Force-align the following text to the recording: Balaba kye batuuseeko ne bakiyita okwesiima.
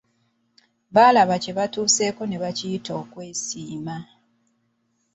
Balaba 0.95 1.35
kye 1.43 1.51
batuuseeko 1.57 2.23
ne 2.27 2.37
bakiyita 2.43 2.91
okwesiima. 3.01 3.95